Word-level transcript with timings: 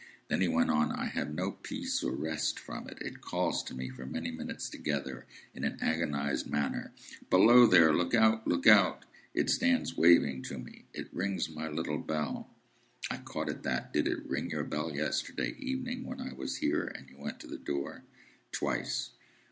Then 0.29 0.41
he 0.41 0.47
went 0.47 0.71
on. 0.71 0.91
"I 0.91 1.05
have 1.05 1.31
no 1.31 1.51
peace 1.51 2.01
or 2.03 2.13
rest 2.15 2.57
for 2.57 2.83
it. 2.89 2.97
It 3.03 3.21
calls 3.21 3.61
to 3.65 3.75
me, 3.75 3.89
for 3.89 4.03
many 4.03 4.31
minutes 4.31 4.67
together, 4.67 5.27
in 5.53 5.63
an 5.63 5.77
agonised 5.79 6.49
manner, 6.49 6.91
'Below 7.29 7.67
there! 7.67 7.93
Look 7.93 8.15
out! 8.15 8.47
Look 8.47 8.65
out!' 8.65 9.05
It 9.35 9.51
stands 9.51 9.95
waving 9.95 10.41
to 10.45 10.57
me. 10.57 10.85
It 10.91 11.13
rings 11.13 11.49
my 11.51 11.67
little 11.67 11.99
bell—" 11.99 12.49
I 13.11 13.17
caught 13.17 13.47
at 13.49 13.61
that. 13.61 13.93
"Did 13.93 14.07
it 14.07 14.27
ring 14.27 14.49
your 14.49 14.63
bell 14.63 14.91
yesterday 14.91 15.55
evening 15.59 16.03
when 16.03 16.19
I 16.19 16.33
was 16.33 16.55
here, 16.57 16.85
and 16.87 17.07
you 17.07 17.19
went 17.19 17.39
to 17.41 17.47
the 17.47 17.59
door?" 17.59 18.03
"Twice." 18.51 19.11